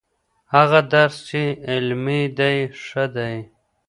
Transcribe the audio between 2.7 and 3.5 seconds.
ښه دی.